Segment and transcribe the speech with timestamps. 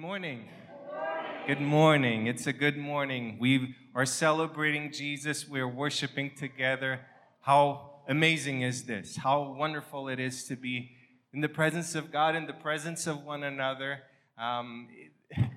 [0.00, 0.48] morning.
[1.46, 2.26] Good morning.
[2.26, 3.36] It's a good morning.
[3.38, 5.46] We are celebrating Jesus.
[5.46, 7.00] We're worshiping together.
[7.42, 9.16] How amazing is this?
[9.16, 10.92] How wonderful it is to be
[11.34, 13.98] in the presence of God, in the presence of one another.
[14.38, 14.88] Um,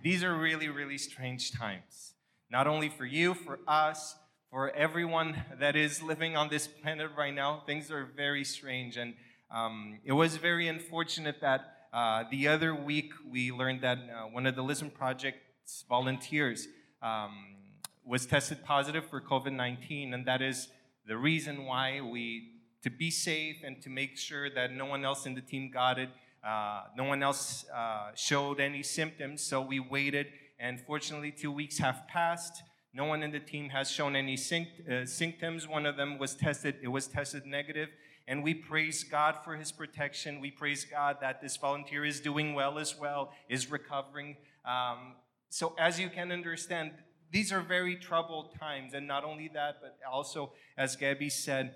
[0.04, 2.14] these are really, really strange times.
[2.52, 4.18] Not only for you, for us,
[4.52, 8.98] for everyone that is living on this planet right now, things are very strange.
[8.98, 9.14] And
[9.50, 14.48] um, it was very unfortunate that uh, the other week, we learned that uh, one
[14.48, 16.68] of the Listen Project's volunteers
[17.04, 17.56] um,
[18.04, 20.70] was tested positive for COVID 19, and that is
[21.06, 22.50] the reason why we,
[22.82, 26.00] to be safe and to make sure that no one else in the team got
[26.00, 26.10] it,
[26.44, 30.28] uh, no one else uh, showed any symptoms, so we waited,
[30.60, 32.64] and fortunately, two weeks have passed.
[32.92, 35.68] No one in the team has shown any uh, symptoms.
[35.68, 37.90] One of them was tested, it was tested negative.
[38.28, 40.40] And we praise God for his protection.
[40.40, 44.38] We praise God that this volunteer is doing well as well, is recovering.
[44.66, 45.16] Um,
[45.50, 46.92] so, as you can understand,
[47.32, 48.94] these are very troubled times.
[48.94, 51.76] And not only that, but also, as Gabby said,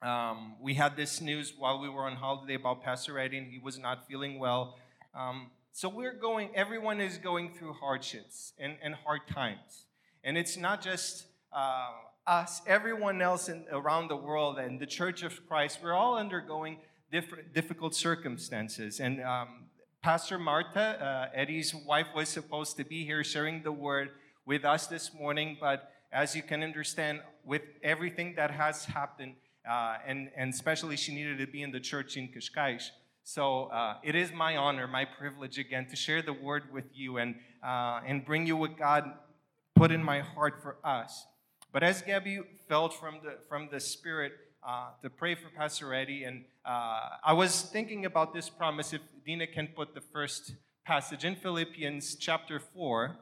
[0.00, 3.58] um, we had this news while we were on holiday about Pastor Eddie, and he
[3.58, 4.76] was not feeling well.
[5.14, 9.86] Um, so, we're going, everyone is going through hardships and, and hard times.
[10.22, 11.90] And it's not just uh,
[12.26, 16.78] us, everyone else in, around the world, and the Church of Christ, we're all undergoing
[17.12, 19.00] different, difficult circumstances.
[19.00, 19.66] And um,
[20.02, 24.10] Pastor Marta, uh, Eddie's wife, was supposed to be here sharing the word
[24.46, 29.34] with us this morning, but as you can understand, with everything that has happened,
[29.68, 32.90] uh, and, and especially she needed to be in the church in Cascais.
[33.22, 37.16] So uh, it is my honor, my privilege again to share the word with you
[37.16, 39.10] and, uh, and bring you what God
[39.74, 41.26] put in my heart for us.
[41.74, 46.22] But as Gabby felt from the, from the Spirit uh, to pray for Pastor Eddie,
[46.22, 50.54] and uh, I was thinking about this promise, if Dina can put the first
[50.86, 53.16] passage in Philippians chapter 4,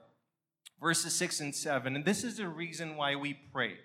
[0.82, 1.96] verses 6 and 7.
[1.96, 3.76] And this is the reason why we pray.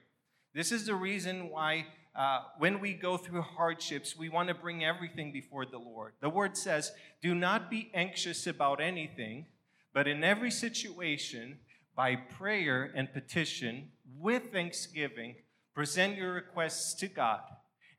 [0.54, 4.84] This is the reason why uh, when we go through hardships, we want to bring
[4.84, 6.12] everything before the Lord.
[6.20, 6.92] The word says,
[7.22, 9.46] Do not be anxious about anything,
[9.94, 11.60] but in every situation,
[11.98, 15.36] by prayer and petition with thanksgiving,
[15.74, 17.42] present your requests to God.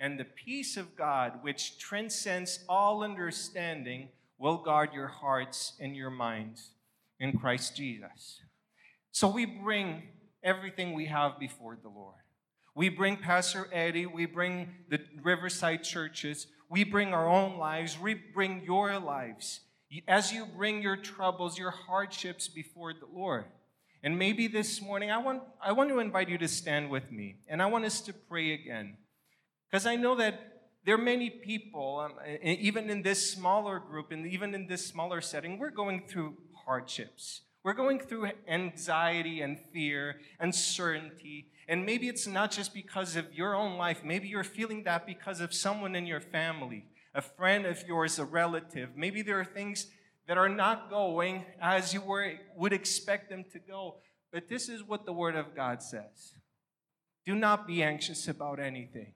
[0.00, 4.08] And the peace of God, which transcends all understanding,
[4.38, 6.70] will guard your hearts and your minds
[7.18, 8.40] in Christ Jesus.
[9.10, 10.02] So we bring
[10.42, 12.14] everything we have before the Lord.
[12.74, 18.14] We bring Pastor Eddie, we bring the Riverside churches, we bring our own lives, we
[18.14, 19.60] bring your lives.
[20.06, 23.46] As you bring your troubles, your hardships before the Lord.
[24.02, 27.36] And maybe this morning, I want, I want to invite you to stand with me,
[27.48, 28.96] and I want us to pray again.
[29.70, 34.26] Because I know that there are many people, um, even in this smaller group, and
[34.26, 37.42] even in this smaller setting, we're going through hardships.
[37.64, 41.48] We're going through anxiety and fear, uncertainty.
[41.66, 44.02] And maybe it's not just because of your own life.
[44.04, 48.24] Maybe you're feeling that because of someone in your family, a friend of yours, a
[48.24, 48.90] relative.
[48.96, 49.88] Maybe there are things
[50.28, 53.96] that are not going as you were, would expect them to go.
[54.30, 56.34] But this is what the Word of God says
[57.26, 59.14] Do not be anxious about anything.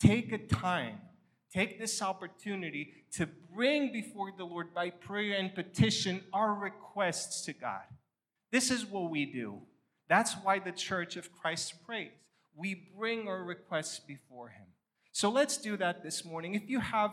[0.00, 0.98] Take a time,
[1.52, 7.52] take this opportunity to bring before the Lord by prayer and petition our requests to
[7.52, 7.84] God.
[8.50, 9.60] This is what we do.
[10.08, 12.10] That's why the Church of Christ prays.
[12.56, 14.66] We bring our requests before Him.
[15.12, 16.54] So let's do that this morning.
[16.54, 17.10] If you have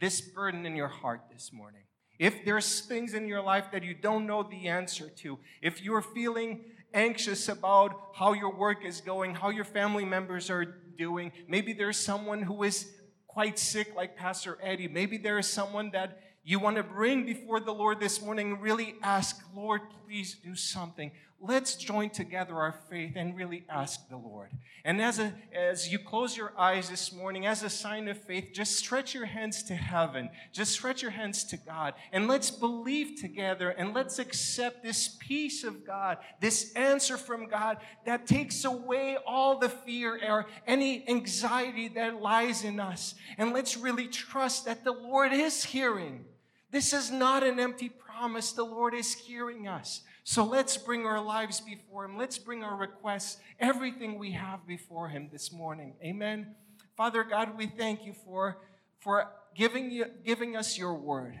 [0.00, 1.82] this burden in your heart this morning,
[2.18, 6.02] if there's things in your life that you don't know the answer to, if you're
[6.02, 10.64] feeling anxious about how your work is going, how your family members are
[10.96, 12.90] doing, maybe there's someone who is
[13.26, 17.60] quite sick, like Pastor Eddie, maybe there is someone that you want to bring before
[17.60, 23.12] the Lord this morning really ask, Lord, please do something let's join together our faith
[23.14, 24.50] and really ask the Lord.
[24.84, 28.50] And as, a, as you close your eyes this morning, as a sign of faith,
[28.52, 30.30] just stretch your hands to heaven.
[30.52, 31.94] Just stretch your hands to God.
[32.12, 37.78] And let's believe together and let's accept this peace of God, this answer from God
[38.04, 43.14] that takes away all the fear or any anxiety that lies in us.
[43.36, 46.24] And let's really trust that the Lord is hearing.
[46.70, 48.52] This is not an empty promise.
[48.52, 50.02] The Lord is hearing us.
[50.30, 52.18] So let's bring our lives before Him.
[52.18, 55.94] Let's bring our requests, everything we have before Him this morning.
[56.04, 56.54] Amen.
[56.98, 58.58] Father God, we thank you for,
[59.00, 61.40] for giving, you, giving us your word,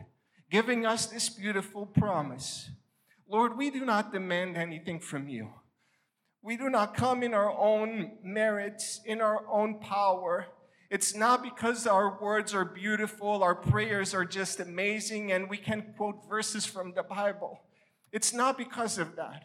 [0.50, 2.70] giving us this beautiful promise.
[3.28, 5.50] Lord, we do not demand anything from you.
[6.40, 10.46] We do not come in our own merits, in our own power.
[10.88, 15.92] It's not because our words are beautiful, our prayers are just amazing, and we can
[15.98, 17.60] quote verses from the Bible.
[18.12, 19.44] It's not because of that.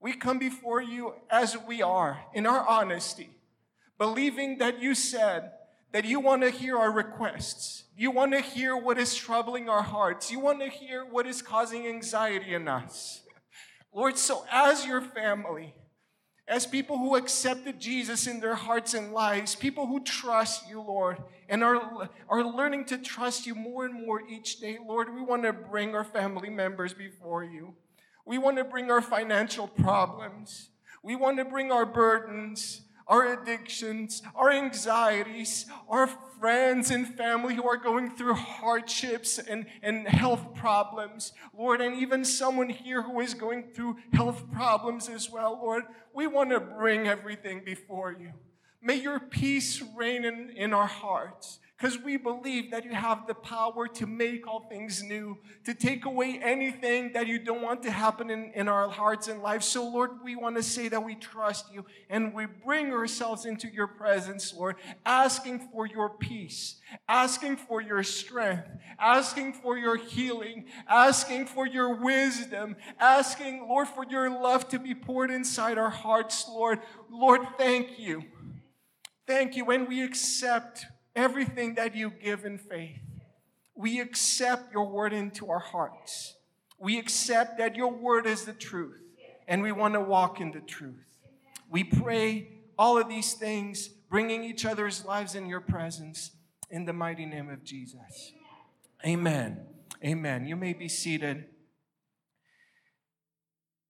[0.00, 3.30] We come before you as we are, in our honesty,
[3.98, 5.52] believing that you said
[5.92, 7.84] that you want to hear our requests.
[7.96, 10.30] You want to hear what is troubling our hearts.
[10.32, 13.22] You want to hear what is causing anxiety in us.
[13.92, 15.74] Lord, so as your family,
[16.48, 21.18] as people who accepted Jesus in their hearts and lives, people who trust you, Lord,
[21.48, 25.44] and are, are learning to trust you more and more each day, Lord, we want
[25.44, 27.74] to bring our family members before you.
[28.26, 30.70] We want to bring our financial problems.
[31.02, 37.68] We want to bring our burdens our addictions, our anxieties, our friends and family who
[37.68, 43.34] are going through hardships and, and health problems, Lord, and even someone here who is
[43.34, 45.82] going through health problems as well, Lord,
[46.14, 48.32] we want to bring everything before you.
[48.80, 53.34] May your peace reign in, in our hearts because we believe that you have the
[53.34, 57.90] power to make all things new, to take away anything that you don't want to
[57.90, 59.66] happen in, in our hearts and lives.
[59.66, 63.66] So, Lord, we want to say that we trust you and we bring ourselves into
[63.66, 66.76] your presence, Lord, asking for your peace,
[67.08, 68.68] asking for your strength,
[69.00, 74.94] asking for your healing, asking for your wisdom, asking, Lord, for your love to be
[74.94, 76.78] poured inside our hearts, Lord.
[77.10, 78.22] Lord, thank you.
[79.26, 79.64] Thank you.
[79.64, 82.98] When we accept everything that you give in faith.
[83.74, 86.36] We accept your word into our hearts.
[86.78, 89.00] We accept that your word is the truth,
[89.46, 91.06] and we want to walk in the truth.
[91.70, 92.48] We pray
[92.78, 96.32] all of these things, bringing each other's lives in your presence
[96.70, 98.32] in the mighty name of Jesus.
[99.06, 99.66] Amen.
[100.04, 100.46] Amen.
[100.46, 101.46] You may be seated.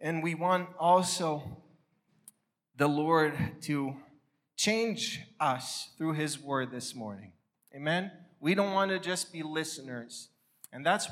[0.00, 1.62] And we want also
[2.76, 3.96] the Lord to
[4.56, 7.32] change us through His word this morning.
[7.75, 8.10] Amen?
[8.40, 10.28] We don't want to just be listeners.
[10.72, 11.08] And that's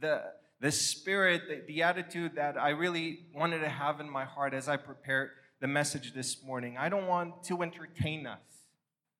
[0.00, 0.22] the,
[0.60, 4.68] the spirit, the, the attitude that I really wanted to have in my heart as
[4.68, 5.30] I prepared
[5.60, 6.76] the message this morning.
[6.78, 8.40] I don't want to entertain us.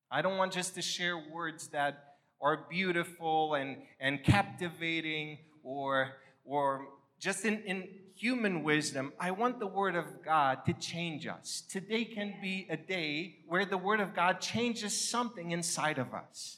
[0.09, 6.13] I don't want just to share words that are beautiful and, and captivating or,
[6.45, 6.87] or
[7.19, 11.63] just in, in human wisdom, I want the Word of God to change us.
[11.69, 16.57] Today can be a day where the Word of God changes something inside of us.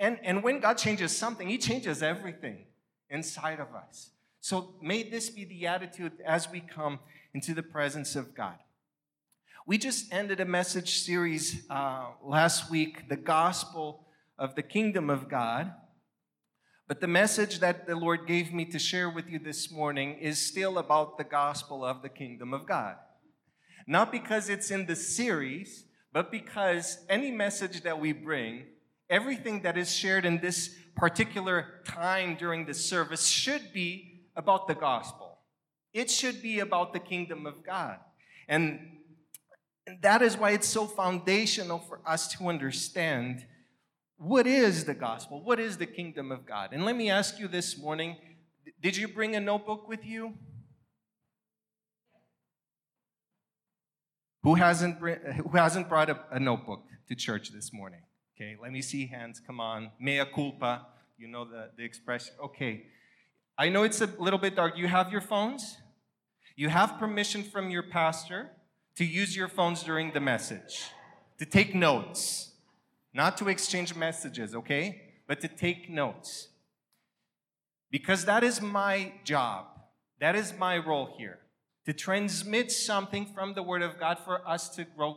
[0.00, 2.64] And, and when God changes something, He changes everything
[3.10, 4.10] inside of us.
[4.40, 6.98] So may this be the attitude as we come
[7.34, 8.56] into the presence of God.
[9.66, 14.06] We just ended a message series uh, last week, The Gospel
[14.38, 15.72] of the Kingdom of God.
[16.88, 20.38] But the message that the Lord gave me to share with you this morning is
[20.38, 22.94] still about the gospel of the kingdom of God.
[23.88, 28.66] Not because it's in the series, but because any message that we bring,
[29.10, 34.74] everything that is shared in this particular time during the service should be about the
[34.74, 35.38] gospel.
[35.92, 37.98] It should be about the kingdom of God.
[38.48, 38.78] And
[40.02, 43.44] that is why it's so foundational for us to understand
[44.18, 45.42] what is the gospel?
[45.42, 46.70] What is the kingdom of God?
[46.72, 48.16] And let me ask you this morning
[48.82, 50.34] did you bring a notebook with you?
[54.42, 58.00] Who hasn't, who hasn't brought a, a notebook to church this morning?
[58.36, 59.40] Okay, let me see hands.
[59.44, 59.90] Come on.
[59.98, 60.86] Mea culpa.
[61.18, 62.34] You know the, the expression.
[62.44, 62.84] Okay.
[63.58, 64.76] I know it's a little bit dark.
[64.76, 65.78] You have your phones?
[66.54, 68.50] You have permission from your pastor
[68.96, 70.90] to use your phones during the message,
[71.38, 72.52] to take notes.
[73.16, 75.00] Not to exchange messages, okay?
[75.26, 76.48] But to take notes.
[77.90, 79.64] Because that is my job.
[80.20, 81.38] That is my role here.
[81.86, 85.16] To transmit something from the Word of God for us to grow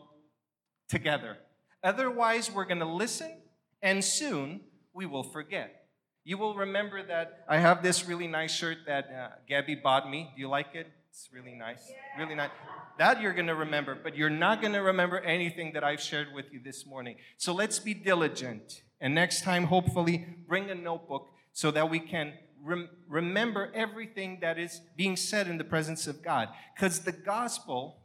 [0.88, 1.40] together.
[1.84, 3.34] Otherwise, we're going to listen
[3.82, 4.62] and soon
[4.94, 5.90] we will forget.
[6.24, 10.32] You will remember that I have this really nice shirt that uh, Gabby bought me.
[10.36, 10.88] Do you like it?
[11.10, 11.92] It's really nice.
[12.18, 12.52] Really nice.
[12.98, 16.34] That you're going to remember, but you're not going to remember anything that I've shared
[16.34, 17.18] with you this morning.
[17.38, 18.84] So let's be diligent.
[19.02, 24.60] And next time, hopefully, bring a notebook so that we can rem- remember everything that
[24.60, 26.50] is being said in the presence of God.
[26.76, 27.98] Because the gospel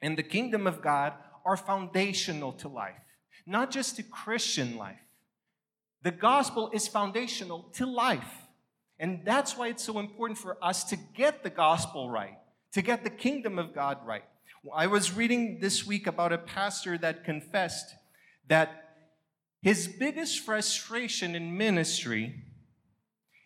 [0.00, 1.14] and the kingdom of God
[1.44, 2.94] are foundational to life,
[3.46, 5.00] not just to Christian life.
[6.02, 8.47] The gospel is foundational to life.
[9.00, 12.38] And that's why it's so important for us to get the gospel right
[12.72, 14.24] to get the kingdom of God right.
[14.74, 17.94] I was reading this week about a pastor that confessed
[18.48, 18.96] that
[19.62, 22.44] his biggest frustration in ministry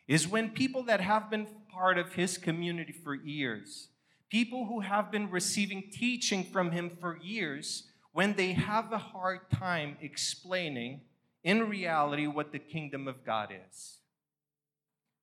[0.09, 3.89] is when people that have been part of his community for years,
[4.29, 9.51] people who have been receiving teaching from him for years, when they have a hard
[9.51, 11.01] time explaining
[11.45, 13.99] in reality what the kingdom of God is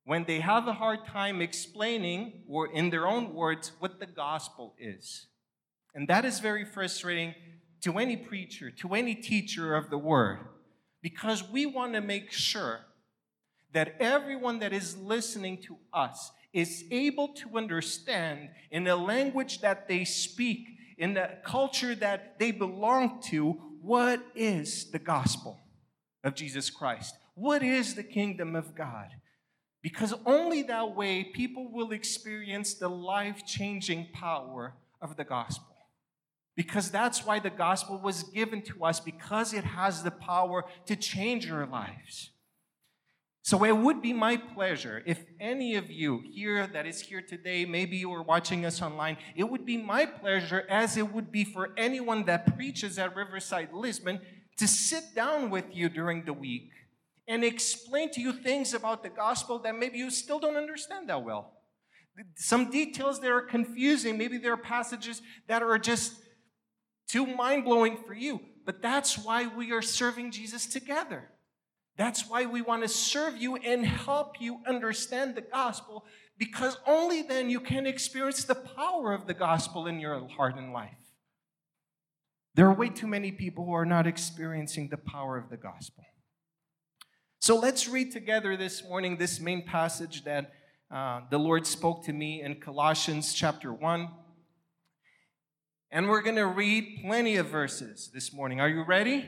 [0.09, 4.73] when they have a hard time explaining, or in their own words, what the gospel
[4.79, 5.27] is.
[5.93, 7.35] And that is very frustrating
[7.81, 10.39] to any preacher, to any teacher of the word,
[11.03, 12.79] because we want to make sure
[13.71, 19.87] that everyone that is listening to us is able to understand in a language that
[19.87, 23.51] they speak, in the culture that they belong to,
[23.83, 25.59] what is the gospel
[26.23, 27.13] of Jesus Christ?
[27.35, 29.09] What is the kingdom of God?
[29.81, 35.67] Because only that way people will experience the life changing power of the gospel.
[36.55, 40.95] Because that's why the gospel was given to us, because it has the power to
[40.97, 42.31] change our lives.
[43.41, 47.65] So it would be my pleasure if any of you here that is here today,
[47.65, 51.45] maybe you are watching us online, it would be my pleasure, as it would be
[51.45, 54.19] for anyone that preaches at Riverside Lisbon,
[54.57, 56.69] to sit down with you during the week
[57.29, 61.23] and explain to you things about the gospel that maybe you still don't understand that
[61.23, 61.53] well.
[62.35, 66.15] Some details that are confusing, maybe there are passages that are just
[67.07, 71.29] too mind blowing for you, but that's why we are serving Jesus together.
[71.97, 76.05] That's why we want to serve you and help you understand the gospel
[76.37, 80.73] because only then you can experience the power of the gospel in your heart and
[80.73, 80.95] life.
[82.55, 86.05] There are way too many people who are not experiencing the power of the gospel.
[87.49, 90.53] So let's read together this morning this main passage that
[90.91, 94.07] uh, the Lord spoke to me in Colossians chapter 1.
[95.89, 98.61] And we're going to read plenty of verses this morning.
[98.61, 99.27] Are you ready?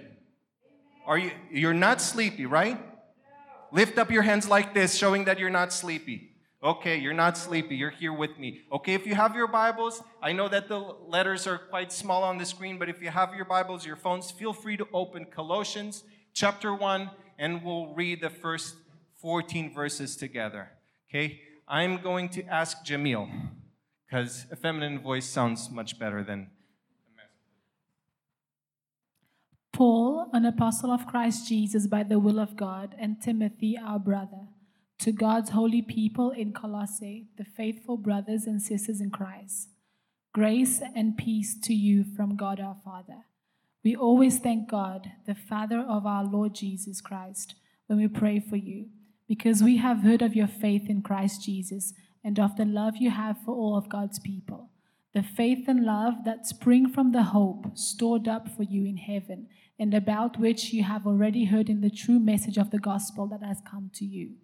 [1.08, 2.80] Are you you're not sleepy, right?
[3.72, 6.36] Lift up your hands like this, showing that you're not sleepy.
[6.64, 7.76] Okay, you're not sleepy.
[7.76, 8.62] You're here with me.
[8.72, 12.38] Okay, if you have your Bibles, I know that the letters are quite small on
[12.38, 16.04] the screen, but if you have your Bibles, your phones, feel free to open Colossians
[16.34, 17.10] chapter 1,
[17.42, 18.76] and we'll read the first
[19.20, 20.70] 14 verses together.
[21.10, 23.28] Okay, I'm going to ask Jamil,
[24.06, 26.52] because a feminine voice sounds much better than
[29.74, 34.50] Paul, an apostle of Christ Jesus by the will of God, and Timothy, our brother,
[35.00, 39.70] to God's holy people in Colossae, the faithful brothers and sisters in Christ.
[40.34, 43.26] Grace and peace to you from God our Father.
[43.84, 47.56] We always thank God, the Father of our Lord Jesus Christ,
[47.88, 48.90] when we pray for you,
[49.28, 53.10] because we have heard of your faith in Christ Jesus and of the love you
[53.10, 54.70] have for all of God's people,
[55.14, 59.48] the faith and love that spring from the hope stored up for you in heaven
[59.80, 63.42] and about which you have already heard in the true message of the gospel that
[63.42, 64.36] has come to you.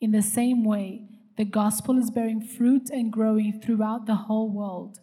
[0.00, 4.98] In the same way, the gospel is bearing fruit and growing throughout the whole world,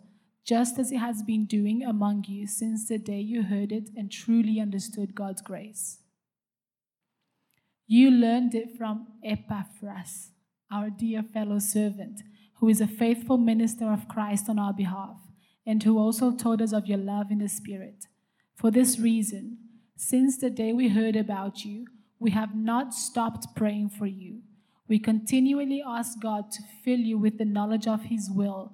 [0.49, 4.11] just as it has been doing among you since the day you heard it and
[4.11, 5.99] truly understood God's grace.
[7.85, 10.31] You learned it from Epaphras,
[10.71, 12.21] our dear fellow servant,
[12.55, 15.17] who is a faithful minister of Christ on our behalf,
[15.67, 18.05] and who also told us of your love in the Spirit.
[18.55, 19.59] For this reason,
[19.97, 21.85] since the day we heard about you,
[22.17, 24.41] we have not stopped praying for you.
[24.87, 28.73] We continually ask God to fill you with the knowledge of His will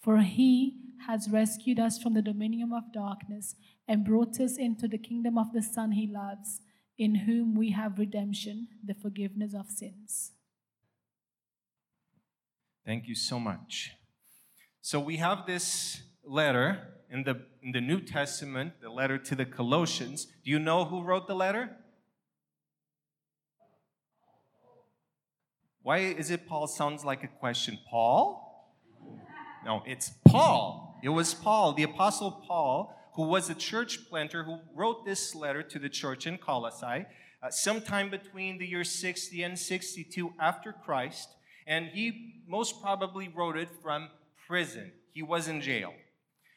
[0.00, 0.76] For he
[1.06, 3.54] has rescued us from the dominion of darkness
[3.86, 6.60] and brought us into the kingdom of the Son he loves,
[6.98, 10.32] in whom we have redemption, the forgiveness of sins.
[12.84, 13.92] Thank you so much.
[14.80, 16.78] So we have this letter
[17.10, 20.26] in the, in the New Testament, the letter to the Colossians.
[20.44, 21.70] Do you know who wrote the letter?
[25.82, 27.78] Why is it Paul sounds like a question?
[27.88, 28.49] Paul?
[29.64, 30.98] No, it's Paul.
[31.02, 35.62] It was Paul, the Apostle Paul, who was a church planter who wrote this letter
[35.62, 37.06] to the church in Colossae
[37.42, 41.28] uh, sometime between the year 60 and 62 after Christ.
[41.66, 44.08] And he most probably wrote it from
[44.46, 44.92] prison.
[45.12, 45.92] He was in jail.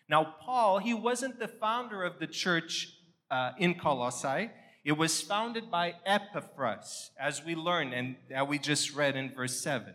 [0.10, 2.90] Now, Paul, he wasn't the founder of the church
[3.32, 4.50] uh, in Colossae.
[4.84, 9.62] It was founded by Epaphras, as we learn and that we just read in verse
[9.62, 9.94] 7.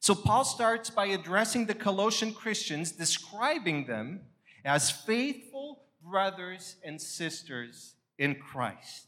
[0.00, 4.20] So, Paul starts by addressing the Colossian Christians, describing them
[4.64, 9.06] as faithful brothers and sisters in Christ,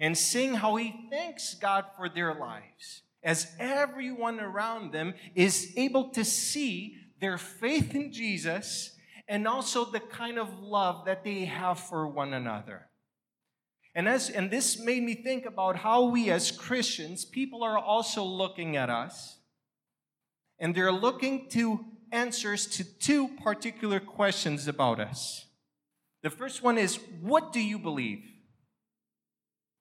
[0.00, 6.10] and seeing how he thanks God for their lives as everyone around them is able
[6.10, 8.92] to see their faith in Jesus
[9.28, 12.86] and also the kind of love that they have for one another.
[13.96, 18.22] And, as, and this made me think about how we as Christians, people are also
[18.22, 19.38] looking at us,
[20.58, 25.46] and they're looking to answers to two particular questions about us.
[26.22, 28.22] The first one is, What do you believe?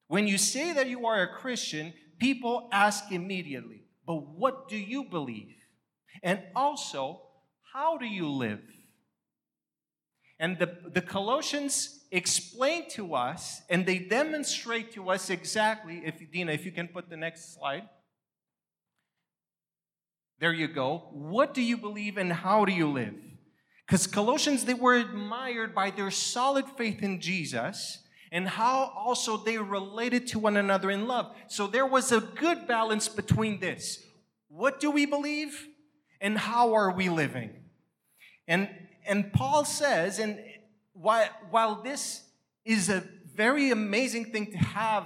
[0.08, 5.06] When you say that you are a Christian, people ask immediately, But what do you
[5.06, 5.56] believe?
[6.24, 7.22] And also,
[7.74, 8.62] how do you live?
[10.40, 16.52] And the, the Colossians explain to us and they demonstrate to us exactly, if Dina,
[16.52, 17.88] if you can put the next slide.
[20.40, 21.10] There you go.
[21.12, 23.16] What do you believe and how do you live?
[23.86, 28.00] Because Colossians, they were admired by their solid faith in Jesus
[28.32, 31.36] and how also they related to one another in love.
[31.48, 34.04] So there was a good balance between this.
[34.48, 35.68] What do we believe
[36.20, 37.52] and how are we living?
[38.48, 38.70] And
[39.06, 40.40] and Paul says, and
[40.94, 42.24] while, while this
[42.64, 45.06] is a very amazing thing to have,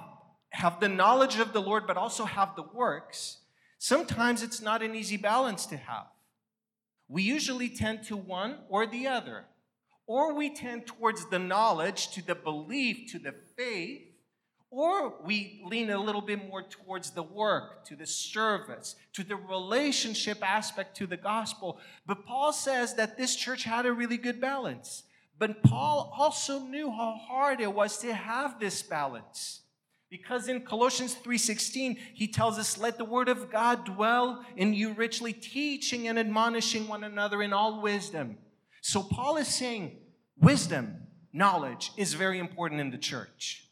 [0.52, 3.39] have the knowledge of the Lord, but also have the works,
[3.80, 6.06] sometimes it's not an easy balance to have.
[7.08, 9.46] We usually tend to one or the other.
[10.06, 14.02] Or we tend towards the knowledge, to the belief, to the faith,
[14.72, 19.36] or we lean a little bit more towards the work, to the service, to the
[19.36, 21.80] relationship aspect to the gospel.
[22.06, 25.04] But Paul says that this church had a really good balance.
[25.40, 29.62] But Paul also knew how hard it was to have this balance.
[30.10, 34.94] Because in Colossians 3:16, he tells us, "Let the word of God dwell in you
[34.94, 38.38] richly, teaching and admonishing one another in all wisdom."
[38.82, 40.00] So Paul is saying,
[40.38, 43.66] wisdom, knowledge is very important in the church.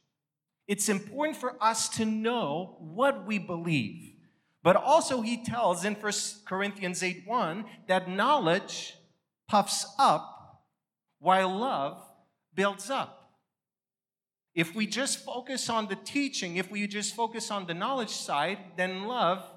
[0.67, 4.15] It's important for us to know what we believe.
[4.63, 8.95] But also, he tells in 1 Corinthians 8 1 that knowledge
[9.47, 10.65] puffs up
[11.19, 12.03] while love
[12.53, 13.16] builds up.
[14.57, 18.57] If we just focus on the teaching, if we just focus on the knowledge side,
[18.75, 19.47] then love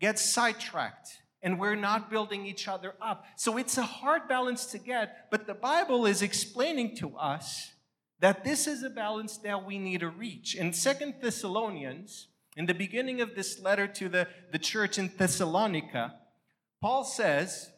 [0.00, 1.08] gets sidetracked
[1.42, 3.24] and we're not building each other up.
[3.34, 7.72] So it's a hard balance to get, but the Bible is explaining to us
[8.20, 10.54] that this is a balance that we need to reach.
[10.54, 16.14] In Second Thessalonians, in the beginning of this letter to the, the church in Thessalonica,
[16.80, 17.69] Paul says,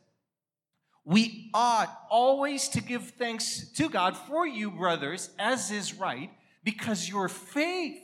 [1.04, 6.30] We ought always to give thanks to God for you, brothers, as is right,
[6.62, 8.02] because your faith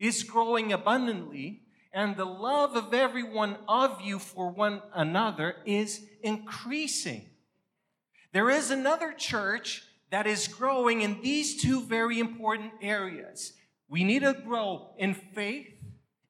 [0.00, 6.04] is growing abundantly, and the love of every one of you for one another is
[6.22, 7.24] increasing.
[8.32, 13.52] There is another church that is growing in these two very important areas.
[13.88, 15.68] We need to grow in faith,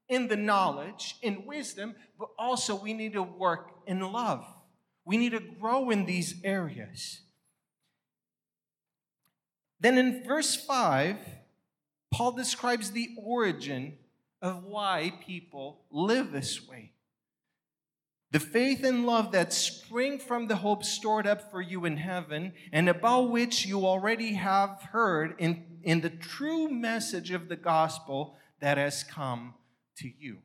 [0.09, 4.44] in the knowledge, in wisdom, but also we need to work in love.
[5.09, 7.23] We need to grow in these areas.
[9.81, 11.16] Then in verse 5,
[12.12, 13.97] Paul describes the origin
[14.42, 16.92] of why people live this way.
[18.33, 22.53] The faith and love that spring from the hope stored up for you in heaven,
[22.71, 28.37] and about which you already have heard in, in the true message of the gospel
[28.61, 29.55] that has come
[29.97, 30.40] to you.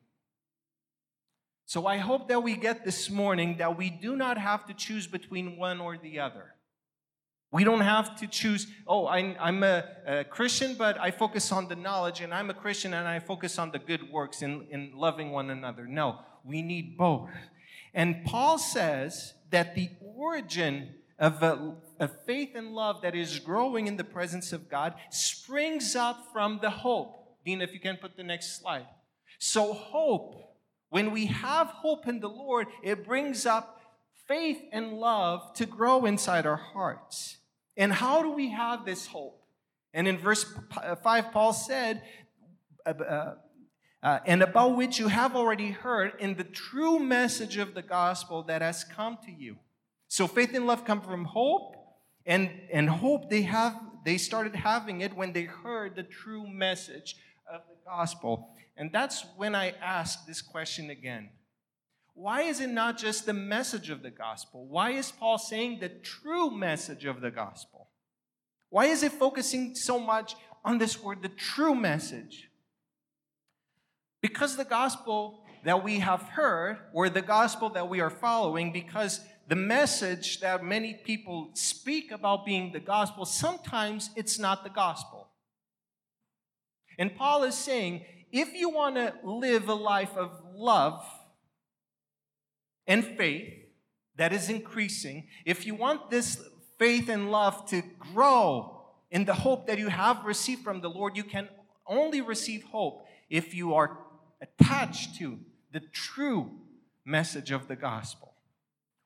[1.74, 5.08] So I hope that we get this morning that we do not have to choose
[5.08, 6.54] between one or the other.
[7.52, 11.68] We don't have to choose, oh, I'm, I'm a, a, Christian, but I focus on
[11.68, 14.92] the knowledge, and I'm a Christian and I focus on the good works in, in
[14.94, 15.88] loving one another.
[15.88, 17.32] No, we need both.
[17.96, 23.88] And Paul says that the origin of a, a, faith and love that is growing
[23.88, 27.40] in the presence of God springs up from the hope.
[27.44, 28.86] Dean, if you can put the next slide.
[29.40, 30.53] So, hope,
[30.94, 33.82] when we have hope in the Lord, it brings up
[34.28, 37.38] faith and love to grow inside our hearts.
[37.76, 39.44] And how do we have this hope?
[39.92, 40.46] And in verse
[41.02, 42.04] 5, Paul said,
[42.86, 43.36] uh, uh
[44.04, 48.44] uh, and about which you have already heard in the true message of the gospel
[48.44, 49.56] that has come to you.
[50.10, 51.76] So faith and love come from hope,
[52.24, 57.16] and, and hope they have they started having it when they heard the true message
[57.52, 58.54] of the gospel.
[58.76, 61.30] And that's when I ask this question again.
[62.16, 64.68] Why is it not just the message of the gospel?
[64.68, 67.90] Why is Paul saying the true message of the gospel?
[68.70, 72.50] Why is it focusing so much on this word, the true message?
[74.22, 79.22] Because the gospel that we have heard, or the gospel that we are following, because
[79.48, 85.28] the message that many people speak about being the gospel, sometimes it's not the gospel.
[86.98, 91.06] And Paul is saying if you want to live a life of love
[92.88, 93.54] and faith
[94.16, 96.44] that is increasing, if you want this
[96.80, 101.16] faith and love to grow in the hope that you have received from the Lord,
[101.16, 101.48] you can
[101.86, 104.00] only receive hope if you are
[104.42, 105.40] attached to
[105.72, 106.52] the true
[107.06, 108.34] message of the gospel.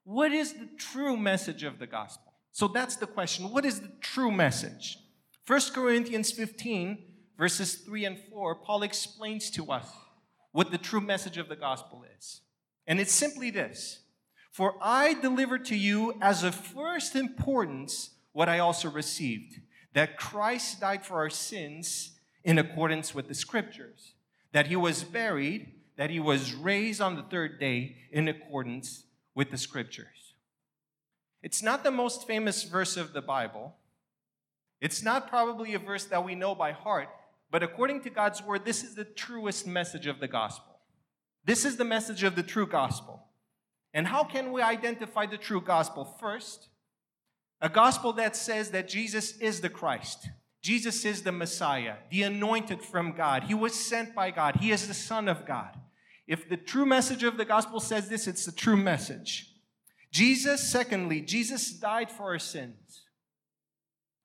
[0.06, 2.32] What is the true message of the gospel?
[2.54, 3.52] So that's the question.
[3.52, 4.98] What is the true message?
[5.46, 7.04] 1 Corinthians 15,
[7.38, 9.88] verses 3 and 4, Paul explains to us
[10.52, 12.42] what the true message of the gospel is.
[12.88, 14.00] And it's simply this
[14.52, 19.62] For I delivered to you as of first importance what I also received
[19.94, 22.12] that Christ died for our sins
[22.44, 24.14] in accordance with the scriptures,
[24.52, 29.50] that he was buried, that he was raised on the third day in accordance with
[29.50, 30.36] the scriptures.
[31.42, 33.76] It's not the most famous verse of the Bible.
[34.80, 37.10] It's not probably a verse that we know by heart,
[37.50, 40.80] but according to God's word, this is the truest message of the gospel.
[41.46, 43.24] This is the message of the true gospel.
[43.94, 46.04] And how can we identify the true gospel?
[46.20, 46.70] First,
[47.62, 50.30] a gospel that says that Jesus is the Christ.
[50.62, 53.46] Jesus is the Messiah, the anointed from God.
[53.46, 54.58] He was sent by God.
[54.58, 55.78] He is the Son of God.
[56.28, 59.54] If the true message of the gospel says this, it's the true message.
[60.12, 63.06] Jesus, secondly, Jesus died for our sins.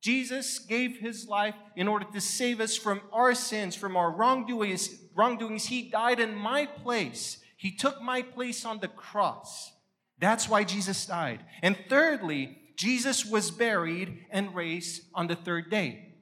[0.03, 4.91] Jesus gave his life in order to save us from our sins, from our wrongdoings.
[5.15, 5.67] wrongdoings.
[5.67, 7.39] He died in my place.
[7.57, 9.73] He took my place on the cross.
[10.19, 11.45] That's why Jesus died.
[11.63, 16.15] And thirdly, Jesus was buried and raised on the third day.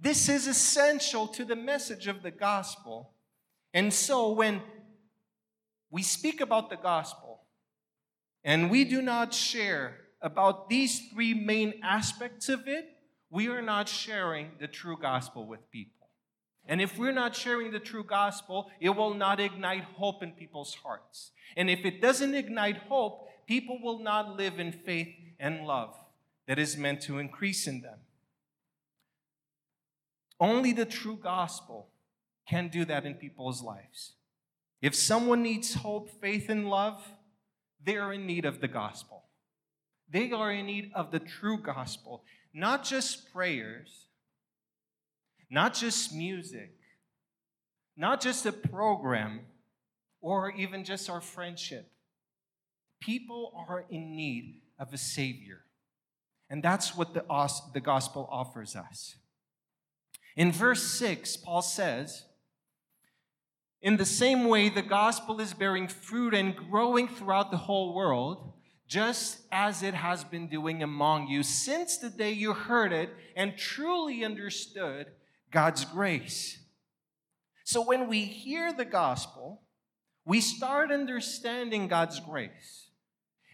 [0.00, 3.12] This is essential to the message of the gospel.
[3.74, 4.62] And so when
[5.90, 7.42] we speak about the gospel
[8.42, 12.88] and we do not share about these three main aspects of it,
[13.30, 16.08] we are not sharing the true gospel with people.
[16.66, 20.74] And if we're not sharing the true gospel, it will not ignite hope in people's
[20.74, 21.30] hearts.
[21.56, 25.94] And if it doesn't ignite hope, people will not live in faith and love
[26.46, 27.98] that is meant to increase in them.
[30.40, 31.88] Only the true gospel
[32.48, 34.12] can do that in people's lives.
[34.80, 37.02] If someone needs hope, faith, and love,
[37.82, 39.24] they are in need of the gospel.
[40.10, 44.06] They are in need of the true gospel, not just prayers,
[45.50, 46.74] not just music,
[47.96, 49.40] not just a program,
[50.20, 51.90] or even just our friendship.
[53.00, 55.60] People are in need of a Savior.
[56.50, 57.24] And that's what the,
[57.74, 59.16] the gospel offers us.
[60.36, 62.24] In verse 6, Paul says,
[63.82, 68.54] In the same way, the gospel is bearing fruit and growing throughout the whole world
[68.88, 73.56] just as it has been doing among you since the day you heard it and
[73.56, 75.06] truly understood
[75.50, 76.58] God's grace.
[77.64, 79.60] So when we hear the gospel,
[80.24, 82.88] we start understanding God's grace.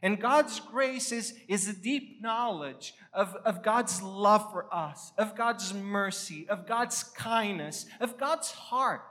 [0.03, 5.35] And God's grace is, is a deep knowledge of, of God's love for us, of
[5.35, 9.03] God's mercy, of God's kindness, of God's heart,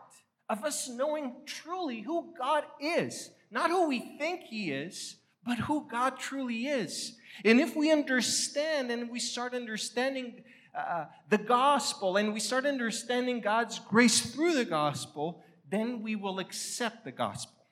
[0.48, 5.88] of us knowing truly who God is, not who we think He is, but who
[5.90, 7.18] God truly is.
[7.44, 10.44] And if we understand and we start understanding
[10.78, 16.40] uh, the gospel and we start understanding God's grace through the gospel, then we will
[16.40, 17.66] accept the gospel.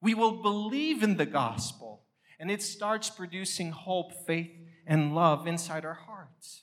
[0.00, 2.04] We will believe in the gospel,
[2.38, 4.50] and it starts producing hope, faith,
[4.86, 6.62] and love inside our hearts.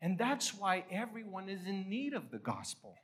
[0.00, 2.96] And that's why everyone is in need of the gospel.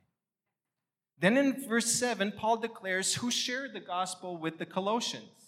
[1.19, 5.40] Then in verse 7, Paul declares who shared the gospel with the Colossians.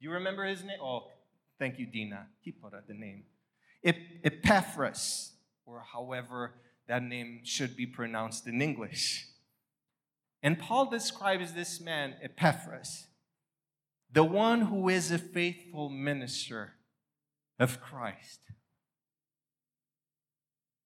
[0.00, 0.78] You remember his name?
[0.82, 1.08] Oh,
[1.58, 2.26] thank you, Dina.
[2.62, 3.24] Put out the name.
[4.24, 5.32] Epaphras,
[5.66, 6.54] or however
[6.86, 9.26] that name should be pronounced in English.
[10.42, 13.08] And Paul describes this man, Epaphras,
[14.10, 16.74] the one who is a faithful minister
[17.58, 18.40] of Christ.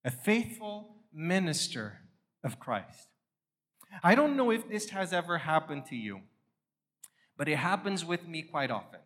[0.05, 1.99] A faithful minister
[2.43, 3.09] of Christ.
[4.03, 6.23] I don't know if this has ever happened to you,
[7.37, 9.02] but it happens with me quite often.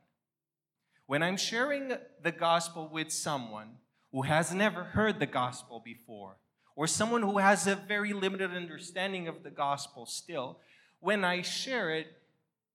[1.06, 1.92] When I'm sharing
[2.22, 3.76] the gospel with someone
[4.10, 6.36] who has never heard the gospel before,
[6.74, 10.58] or someone who has a very limited understanding of the gospel still,
[10.98, 12.08] when I share it,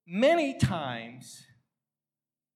[0.07, 1.43] many times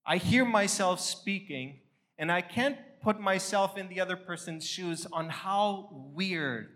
[0.04, 1.80] I hear myself speaking
[2.18, 6.68] and I can't put myself in the other person's shoes on how weird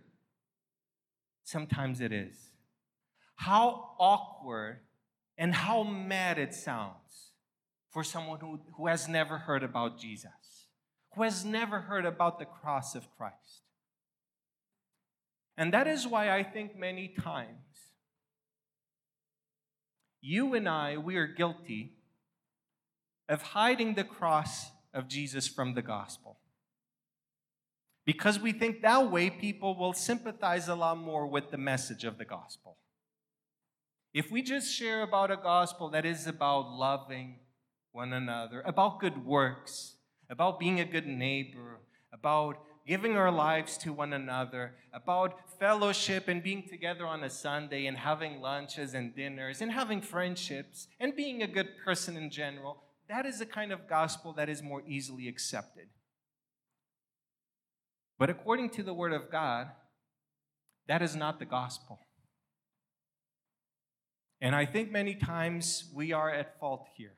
[1.44, 2.36] sometimes it is,
[3.36, 4.80] how awkward,
[5.38, 7.29] and how mad it sounds
[7.90, 10.68] for someone who, who has never heard about Jesus,
[11.14, 13.62] who has never heard about the cross of Christ.
[15.56, 17.58] And that is why I think many times
[20.20, 21.94] you and I, we are guilty
[23.28, 26.38] of hiding the cross of Jesus from the gospel.
[28.04, 32.18] Because we think that way people will sympathize a lot more with the message of
[32.18, 32.76] the gospel.
[34.12, 37.38] If we just share about a gospel that is about loving
[37.92, 39.94] one another, about good works,
[40.28, 41.80] about being a good neighbor,
[42.12, 47.86] about giving our lives to one another, about fellowship and being together on a Sunday
[47.86, 52.82] and having lunches and dinners and having friendships and being a good person in general,
[53.08, 55.88] that is a kind of gospel that is more easily accepted.
[58.18, 59.68] But according to the Word of God,
[60.88, 62.00] that is not the gospel.
[64.40, 67.14] And I think many times we are at fault here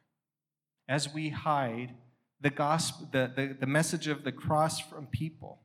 [0.88, 1.94] as we hide
[2.40, 5.60] the gospel, the, the, the message of the cross from people.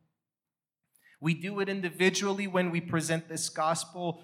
[1.19, 4.21] We do it individually when we present this gospel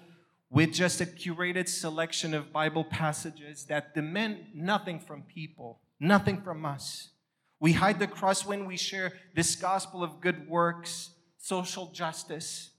[0.50, 6.64] with just a curated selection of Bible passages that demand nothing from people, nothing from
[6.64, 7.10] us.
[7.58, 12.70] We hide the cross when we share this gospel of good works, social justice.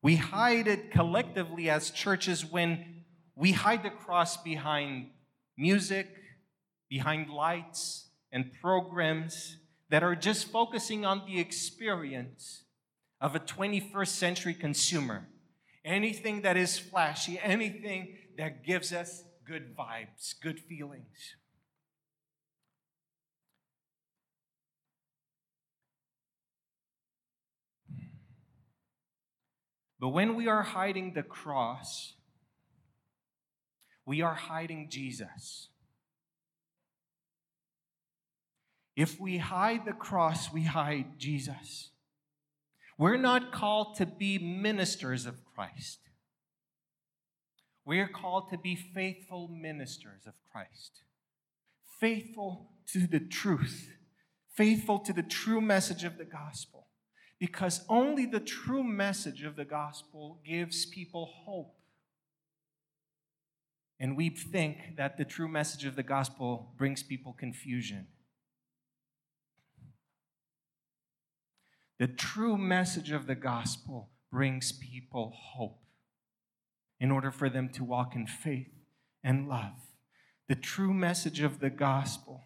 [0.00, 3.04] We hide it collectively as churches when
[3.34, 5.08] we hide the cross behind
[5.56, 6.08] music,
[6.94, 9.56] behind lights, and programs
[9.90, 12.62] that are just focusing on the experience
[13.20, 15.26] of a 21st century consumer.
[15.84, 21.34] Anything that is flashy, anything that gives us good vibes, good feelings.
[29.98, 32.14] But when we are hiding the cross,
[34.06, 35.70] we are hiding Jesus.
[38.96, 41.90] If we hide the cross, we hide Jesus.
[42.96, 45.98] We're not called to be ministers of Christ.
[47.84, 51.02] We are called to be faithful ministers of Christ,
[52.00, 53.90] faithful to the truth,
[54.54, 56.86] faithful to the true message of the gospel,
[57.38, 61.74] because only the true message of the gospel gives people hope.
[64.00, 68.06] And we think that the true message of the gospel brings people confusion.
[72.04, 75.80] The true message of the gospel brings people hope
[77.00, 78.68] in order for them to walk in faith
[79.22, 79.72] and love.
[80.46, 82.42] The true message of the gospel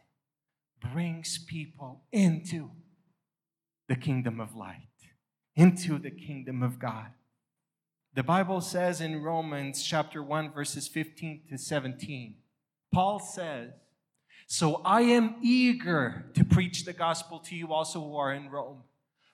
[0.80, 2.70] brings people into
[3.88, 4.92] the kingdom of light,
[5.56, 7.08] into the kingdom of God.
[8.14, 12.36] The Bible says in Romans chapter 1, verses 15 to 17,
[12.94, 13.72] Paul says,
[14.46, 18.84] So I am eager to preach the gospel to you also who are in Rome.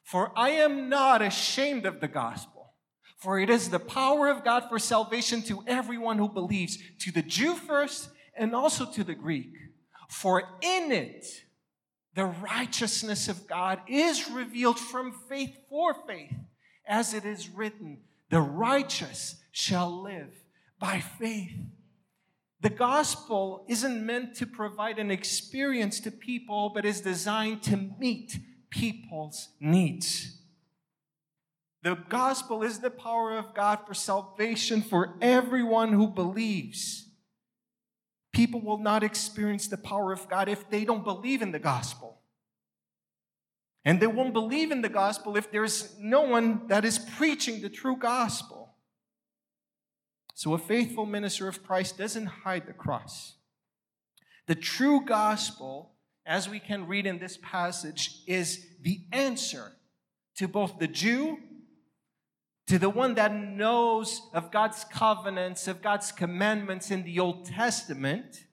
[0.04, 2.74] For I am not ashamed of the gospel,
[3.16, 7.22] for it is the power of God for salvation to everyone who believes, to the
[7.22, 9.52] Jew first and also to the Greek.
[10.08, 11.24] For in it,
[12.14, 16.34] the righteousness of God is revealed from faith for faith,
[16.86, 20.32] as it is written, the righteous shall live
[20.78, 21.56] by faith.
[22.60, 28.38] The gospel isn't meant to provide an experience to people, but is designed to meet
[28.74, 30.36] people's needs.
[31.82, 37.06] The gospel is the power of God for salvation for everyone who believes.
[38.32, 42.18] People will not experience the power of God if they don't believe in the gospel.
[43.84, 47.68] And they won't believe in the gospel if there's no one that is preaching the
[47.68, 48.74] true gospel.
[50.34, 53.34] So, a faithful minister of Christ doesn't hide the cross.
[54.46, 55.93] The true gospel
[56.26, 59.72] as we can read in this passage, is the answer
[60.36, 61.38] to both the Jew,
[62.66, 68.44] to the one that knows of God's covenants, of God's commandments in the Old Testament,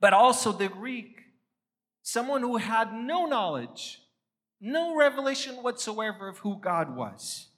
[0.00, 1.20] but also the Greek,
[2.02, 4.00] someone who had no knowledge,
[4.60, 7.48] no revelation whatsoever of who God was.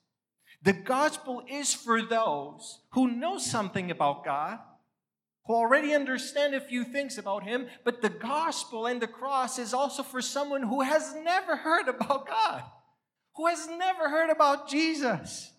[0.62, 4.58] The gospel is for those who know something about God,
[5.54, 10.02] already understand a few things about him, but the gospel and the cross is also
[10.02, 12.62] for someone who has never heard about God,
[13.36, 15.52] who has never heard about Jesus.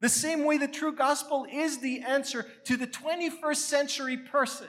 [0.00, 4.68] The same way the true gospel is the answer to the 21st century person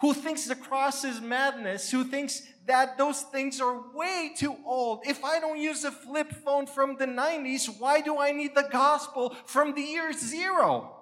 [0.00, 5.00] who thinks the cross is madness, who thinks that those things are way too old.
[5.06, 8.68] If I don't use a flip phone from the 90s, why do I need the
[8.70, 10.95] gospel from the year zero?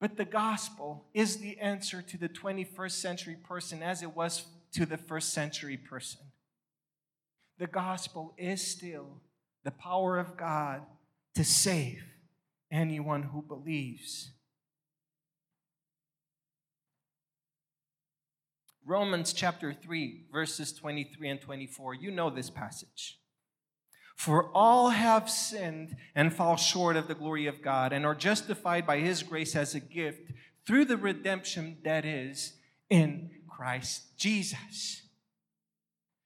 [0.00, 4.86] But the gospel is the answer to the 21st century person as it was to
[4.86, 6.22] the first century person.
[7.58, 9.20] The gospel is still
[9.62, 10.82] the power of God
[11.34, 12.02] to save
[12.70, 14.30] anyone who believes.
[18.86, 21.94] Romans chapter 3, verses 23 and 24.
[21.94, 23.19] You know this passage.
[24.20, 28.86] For all have sinned and fall short of the glory of God and are justified
[28.86, 30.32] by his grace as a gift
[30.66, 32.52] through the redemption that is
[32.90, 35.04] in Christ Jesus.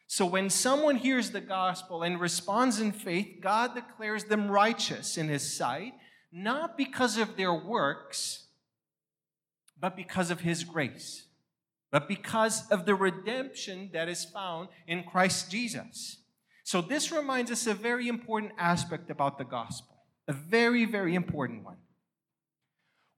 [0.09, 5.29] So when someone hears the gospel and responds in faith, God declares them righteous in
[5.29, 5.93] his sight,
[6.33, 8.49] not because of their works,
[9.79, 11.27] but because of his grace,
[11.93, 16.17] but because of the redemption that is found in Christ Jesus.
[16.65, 21.63] So this reminds us a very important aspect about the gospel, a very, very important
[21.63, 21.77] one.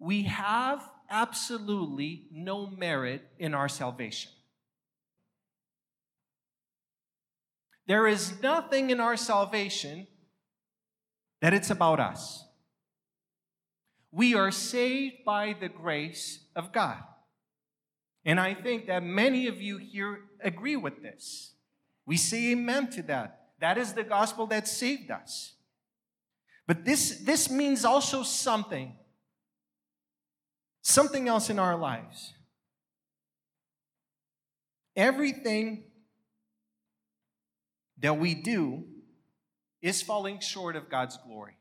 [0.01, 4.33] We have absolutely no merit in our salvation.
[7.87, 10.09] There is nothing in our salvation
[11.41, 12.45] that it's about us.
[14.11, 16.99] We are saved by the grace of God.
[18.25, 21.53] And I think that many of you here agree with this.
[22.07, 23.49] We say amen to that.
[23.59, 25.55] That is the gospel that saved us.
[26.67, 28.95] But this, this means also something,
[30.83, 32.35] something else in our lives.
[34.95, 35.85] Everything
[37.99, 38.85] that we do
[39.83, 41.57] is falling short of God's glory.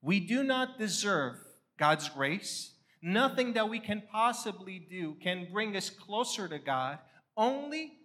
[0.00, 1.36] We do not deserve
[1.78, 2.72] God's grace.
[3.02, 6.98] Nothing that we can possibly do can bring us closer to God.
[7.36, 7.97] Only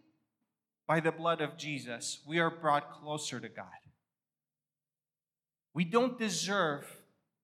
[0.88, 3.66] by the blood of Jesus, we are brought closer to God.
[5.74, 6.86] We don't deserve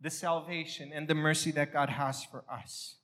[0.02, 2.96] the salvation and the mercy that God has for us.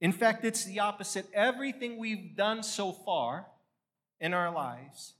[0.00, 1.26] In fact, it's the opposite.
[1.34, 3.46] Everything we've done so far
[4.20, 5.14] in our lives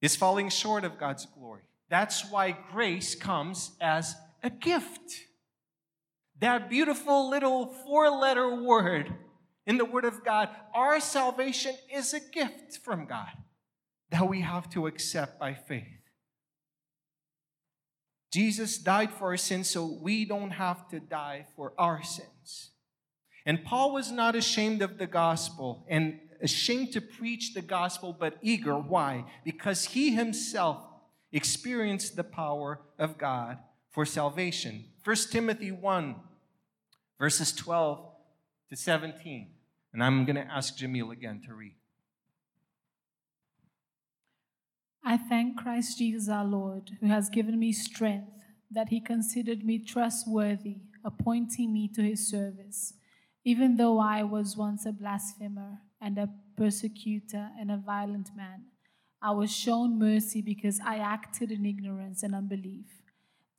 [0.00, 1.62] is falling short of God's glory.
[1.88, 5.26] That's why grace comes as a gift.
[6.40, 9.12] That beautiful little four letter word
[9.66, 13.30] in the Word of God, our salvation is a gift from God
[14.10, 15.86] that we have to accept by faith.
[18.32, 22.70] Jesus died for our sins so we don't have to die for our sins.
[23.44, 28.38] And Paul was not ashamed of the gospel and ashamed to preach the gospel, but
[28.42, 28.76] eager.
[28.76, 29.24] Why?
[29.44, 30.82] Because he himself
[31.30, 33.58] experienced the power of God
[33.90, 34.86] for salvation.
[35.04, 36.16] 1 Timothy 1,
[37.18, 38.11] verses 12
[38.72, 39.48] to 17.
[39.92, 41.74] And I'm going to ask Jamil again to read.
[45.04, 48.32] I thank Christ Jesus our Lord, who has given me strength,
[48.70, 52.94] that he considered me trustworthy, appointing me to his service,
[53.44, 58.64] even though I was once a blasphemer and a persecutor and a violent man.
[59.20, 62.86] I was shown mercy because I acted in ignorance and unbelief.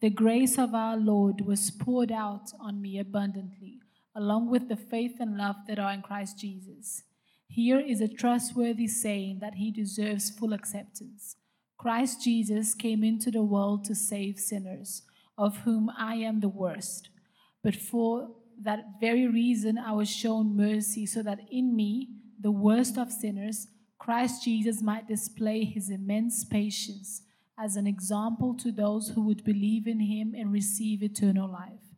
[0.02, 3.83] The grace of our Lord was poured out on me abundantly,
[4.15, 7.04] along with the faith and love that are in Christ Jesus.
[7.47, 11.36] Here is a trustworthy saying that he deserves full acceptance.
[11.78, 15.04] Christ Jesus came into the world to save sinners,
[15.38, 17.10] of whom I am the worst.
[17.63, 18.30] But for
[18.62, 23.67] that very reason, I was shown mercy, so that in me, the worst of sinners,
[23.97, 27.21] Christ Jesus might display his immense patience
[27.58, 31.92] as an example to those who would believe in him and receive eternal life.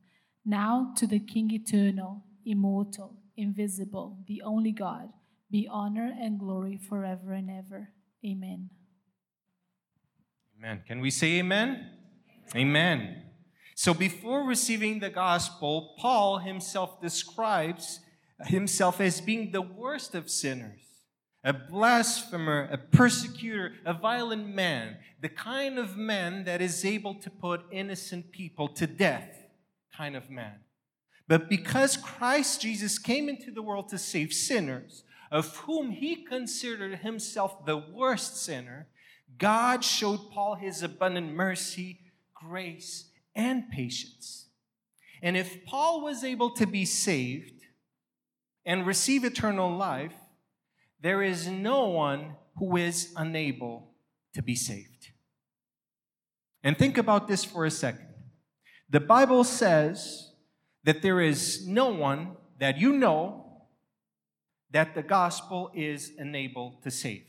[0.46, 5.10] Now to the King eternal, immortal, invisible, the only God,
[5.50, 7.90] be honor and glory forever and ever.
[8.26, 8.70] Amen.
[10.58, 10.84] Amen.
[10.88, 11.90] Can we say amen?
[12.56, 13.24] Amen.
[13.76, 18.00] So before receiving the gospel, Paul himself describes
[18.46, 20.82] himself as being the worst of sinners
[21.44, 27.30] a blasphemer, a persecutor, a violent man, the kind of man that is able to
[27.30, 29.45] put innocent people to death,
[29.98, 30.60] kind of man.
[31.28, 37.00] But because Christ Jesus came into the world to save sinners, of whom he considered
[37.00, 38.88] himself the worst sinner,
[39.38, 42.00] God showed Paul his abundant mercy,
[42.34, 44.48] grace, and patience.
[45.22, 47.56] And if Paul was able to be saved,
[48.66, 50.14] and receive eternal life,
[51.02, 53.92] there is no one who is unable
[54.34, 55.10] to be saved.
[56.64, 58.05] And think about this for a second.
[58.90, 60.32] The Bible says
[60.84, 63.46] that there is no one that you know
[64.72, 67.26] that the gospel is unable to save.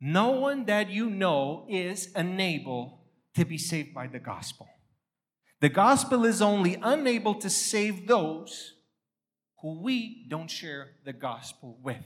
[0.00, 3.04] No one that you know is unable
[3.34, 4.68] to be saved by the gospel.
[5.60, 8.74] The gospel is only unable to save those
[9.60, 12.04] who we don't share the gospel with.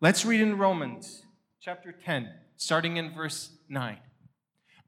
[0.00, 1.22] Let's read in Romans
[1.60, 3.98] chapter 10, starting in verse 9.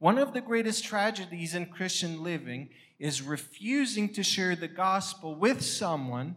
[0.00, 5.62] One of the greatest tragedies in Christian living is refusing to share the gospel with
[5.62, 6.36] someone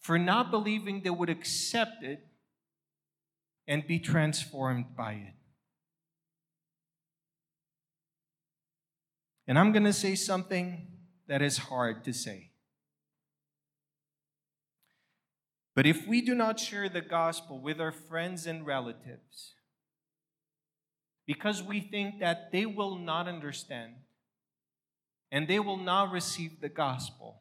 [0.00, 2.26] for not believing they would accept it
[3.68, 5.34] and be transformed by it.
[9.46, 10.86] And I'm going to say something
[11.28, 12.50] that is hard to say.
[15.74, 19.54] But if we do not share the gospel with our friends and relatives,
[21.30, 23.92] because we think that they will not understand
[25.30, 27.40] and they will not receive the gospel,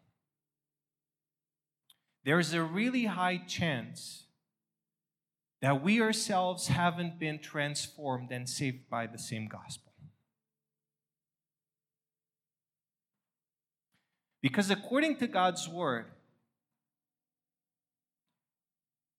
[2.23, 4.25] there's a really high chance
[5.63, 9.91] that we ourselves haven't been transformed and saved by the same gospel.
[14.39, 16.05] Because according to God's word,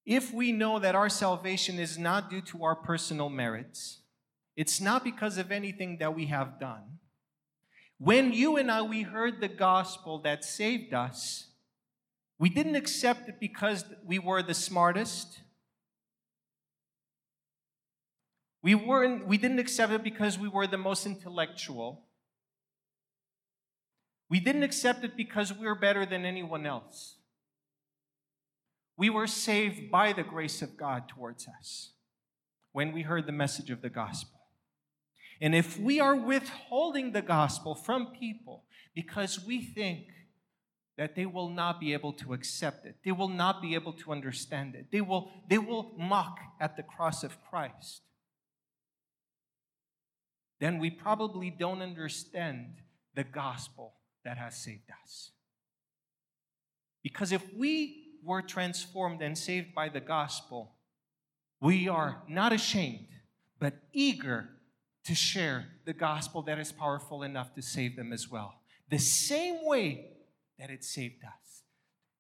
[0.06, 3.99] if we know that our salvation is not due to our personal merits,
[4.60, 6.98] it's not because of anything that we have done.
[7.96, 11.46] When you and I we heard the gospel that saved us,
[12.38, 15.40] we didn't accept it because we were the smartest.
[18.62, 22.04] We weren't we didn't accept it because we were the most intellectual.
[24.28, 27.14] We didn't accept it because we were better than anyone else.
[28.98, 31.92] We were saved by the grace of God towards us
[32.72, 34.39] when we heard the message of the gospel.
[35.40, 38.64] And if we are withholding the gospel from people
[38.94, 40.06] because we think
[40.98, 44.12] that they will not be able to accept it, they will not be able to
[44.12, 48.02] understand it, they will, they will mock at the cross of Christ,
[50.58, 52.82] then we probably don't understand
[53.14, 55.30] the gospel that has saved us.
[57.02, 60.74] Because if we were transformed and saved by the gospel,
[61.62, 63.08] we are not ashamed,
[63.58, 64.50] but eager
[65.04, 68.60] to share the gospel that is powerful enough to save them as well.
[68.88, 70.10] The same way
[70.58, 71.62] that it saved us.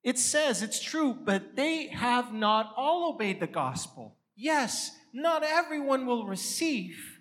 [0.02, 4.16] It says it's true, but they have not all obeyed the gospel.
[4.34, 7.18] Yes, not everyone will receive.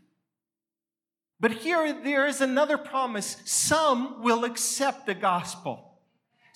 [1.39, 5.89] But here there is another promise some will accept the gospel.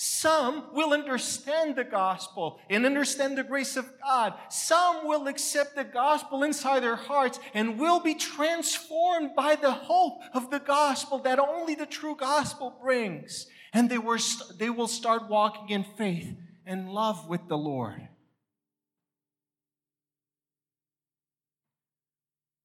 [0.06, 4.34] Some will understand the gospel and understand the grace of God.
[4.50, 10.20] Some will accept the gospel inside their hearts and will be transformed by the hope
[10.34, 13.48] of the gospel that only the true gospel brings.
[13.72, 14.20] And they, were,
[14.58, 16.36] they will start walking in faith
[16.66, 18.10] and love with the Lord.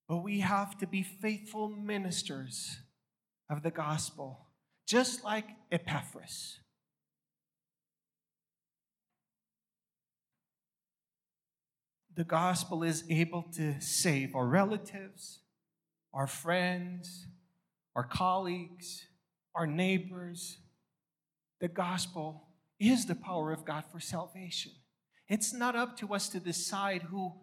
[0.09, 2.81] But we have to be faithful ministers
[3.49, 4.49] of the gospel,
[4.89, 6.59] just like Epaphras.
[12.19, 15.39] The gospel is able to save our relatives,
[16.13, 17.29] our friends,
[17.95, 19.07] our colleagues,
[19.55, 20.59] our neighbors.
[21.61, 22.49] The gospel
[22.81, 24.73] is the power of God for salvation.
[25.29, 27.35] It's not up to us to decide who,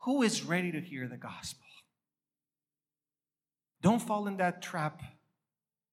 [0.00, 1.68] who is ready to hear the gospel.
[3.80, 5.02] Don't fall in that trap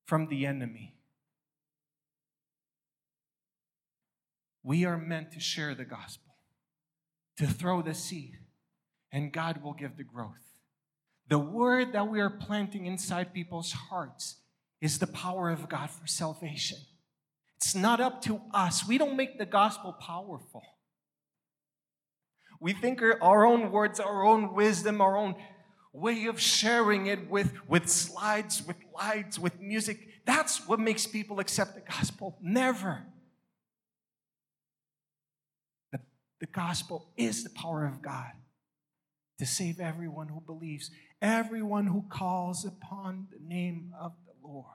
[0.08, 0.96] from the enemy.
[4.64, 6.33] We are meant to share the gospel
[7.38, 8.38] to throw the seed,
[9.12, 10.60] and God will give the growth.
[11.28, 14.38] The word that we are planting inside people's hearts
[14.82, 16.78] is the power of God for salvation.
[17.58, 18.86] It's not up to us.
[18.86, 20.64] We don't make the gospel powerful.
[22.60, 25.36] We think our own words, our own wisdom, our own
[25.94, 30.00] way of sharing it with, with slides, with lights, with music.
[30.26, 32.38] That's what makes people accept the gospel.
[32.42, 33.06] Never.
[36.44, 38.32] The, gospel is the power of God
[39.40, 40.92] to save everyone who believes,
[41.22, 44.66] everyone who calls upon the name of the Lord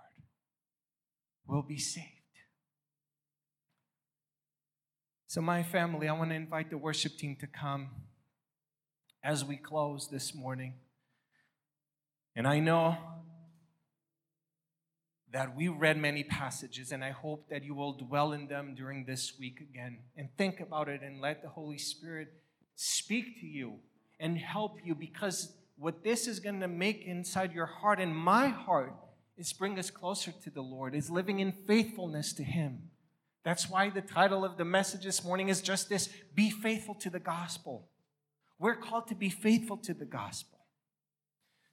[1.47, 2.07] will be saved.
[5.27, 7.91] So, my family, I want to invite the worship team to come
[9.23, 10.73] as we close this morning.
[12.35, 12.97] And I know
[15.33, 19.05] that we read many passages, and I hope that you will dwell in them during
[19.05, 22.29] this week again and think about it and let the Holy Spirit
[22.77, 23.75] speak to you
[24.19, 28.49] and help you because what this is going to make inside your heart and my
[28.49, 28.95] heart
[29.37, 32.91] is bring us closer to the Lord, is living in faithfulness to Him.
[33.45, 37.11] That's why the title of the message this morning is just this Be faithful to
[37.11, 37.89] the gospel.
[38.59, 40.59] We're called to be faithful to the gospel.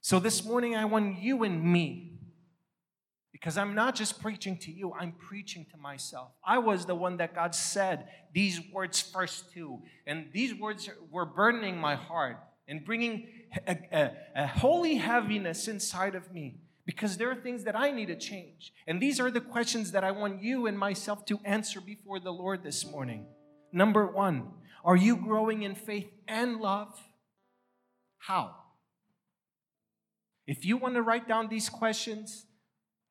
[0.00, 2.15] So this morning, I want you and me,
[3.36, 6.30] because I'm not just preaching to you, I'm preaching to myself.
[6.42, 11.26] I was the one that God said these words first to, and these words were
[11.26, 13.28] burdening my heart and bringing
[13.68, 18.06] a, a, a holy heaviness inside of me because there are things that I need
[18.06, 18.72] to change.
[18.86, 22.32] And these are the questions that I want you and myself to answer before the
[22.32, 23.26] Lord this morning.
[23.70, 24.48] Number one,
[24.82, 26.98] are you growing in faith and love?
[28.16, 28.54] How?
[30.46, 32.46] If you want to write down these questions,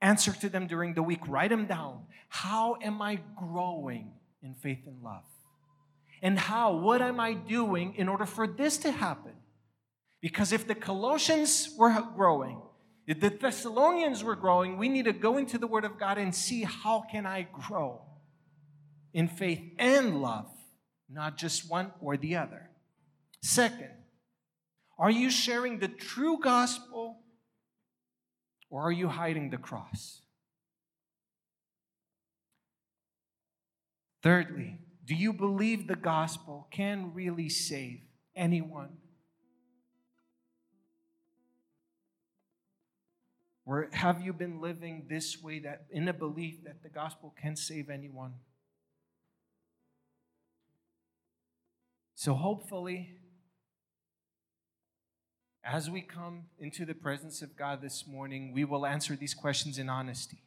[0.05, 2.03] answer to them during the week, write them down.
[2.29, 4.11] How am I growing
[4.43, 5.23] in faith and love?
[6.21, 9.33] And how, what am I doing in order for this to happen?
[10.21, 12.61] Because if the Colossians were growing,
[13.07, 16.33] if the Thessalonians were growing, we need to go into the Word of God and
[16.33, 18.01] see how can I grow
[19.13, 20.49] in faith and love,
[21.09, 22.69] not just one or the other.
[23.41, 23.91] Second,
[24.97, 27.19] are you sharing the true gospel
[28.69, 30.21] or are you hiding the cross?
[34.21, 37.99] Thirdly, do you believe the gospel can really save
[38.35, 38.97] anyone?
[43.65, 47.55] Or have you been living this way that in a belief that the gospel can
[47.55, 48.33] save anyone?
[52.15, 53.17] So hopefully,
[55.65, 59.79] as we come into the presence of God this morning, we will answer these questions
[59.79, 60.43] in honesty.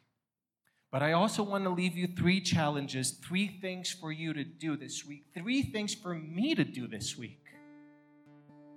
[0.93, 4.77] But I also want to leave you three challenges, three things for you to do
[4.77, 7.43] this week, three things for me to do this week.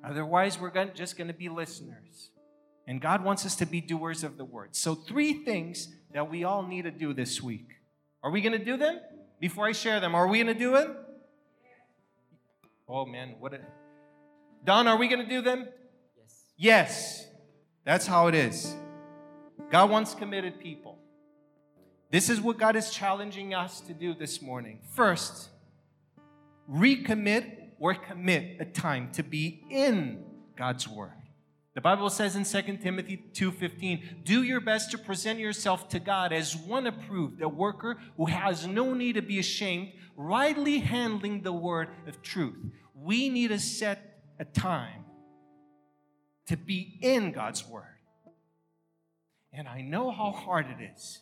[0.03, 2.31] Otherwise, we're just going to be listeners.
[2.87, 4.75] And God wants us to be doers of the word.
[4.75, 7.67] So, three things that we all need to do this week.
[8.23, 8.99] Are we going to do them?
[9.39, 10.89] Before I share them, are we going to do it?
[12.89, 13.59] Oh man, what a.
[14.65, 15.67] Don, are we going to do them?
[16.61, 17.25] Yes.
[17.85, 18.75] That's how it is.
[19.71, 20.99] God wants committed people.
[22.11, 24.77] This is what God is challenging us to do this morning.
[24.91, 25.49] First,
[26.69, 30.23] recommit or commit a time to be in
[30.55, 31.17] God's word.
[31.73, 36.31] The Bible says in 2 Timothy 2:15, "Do your best to present yourself to God
[36.31, 41.53] as one approved, a worker who has no need to be ashamed, rightly handling the
[41.53, 45.00] word of truth." We need to set a time
[46.47, 47.85] to be in God's word.
[49.53, 51.19] And I know how hard it is.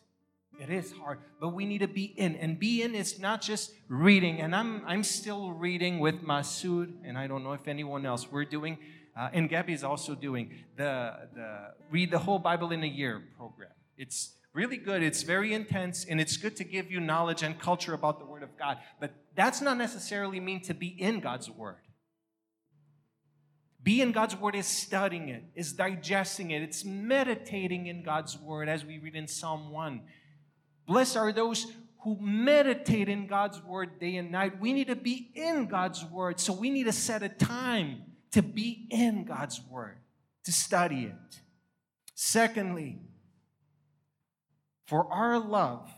[0.59, 2.36] It is hard, but we need to be in.
[2.36, 4.41] And be in is not just reading.
[4.41, 8.30] And I'm I'm still reading with Masood, and I don't know if anyone else.
[8.30, 8.78] We're doing
[9.20, 13.22] uh, and Gabby is also doing the, the Read the Whole Bible in a Year
[13.36, 13.72] program.
[13.97, 17.93] It's really good, it's very intense, and it's good to give you knowledge and culture
[17.93, 18.78] about the Word of God.
[18.99, 21.82] But that's not necessarily mean to be in God's Word.
[23.82, 28.68] Be in God's Word is studying it, is digesting it, it's meditating in God's Word,
[28.68, 30.02] as we read in Psalm 1.
[30.86, 31.66] Blessed are those
[32.04, 34.60] who meditate in God's Word day and night.
[34.60, 38.42] We need to be in God's Word, so we need to set a time to
[38.42, 39.98] be in God's Word,
[40.44, 41.42] to study it.
[42.16, 43.00] Secondly,
[44.86, 45.90] for our love,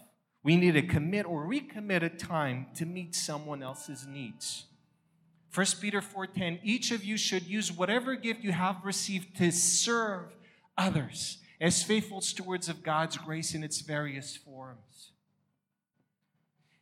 [0.44, 4.66] we need to commit or recommit a time to meet someone else's needs.
[5.54, 10.34] 1 Peter 4:10 Each of you should use whatever gift you have received to serve
[10.78, 15.12] others as faithful stewards of God's grace in its various forms.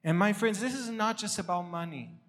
[0.03, 2.19] And my friends, this is not just about money.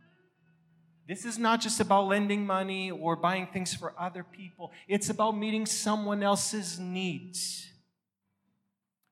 [1.07, 5.37] This is not just about lending money or buying things for other people, it's about
[5.37, 7.67] meeting someone else's needs.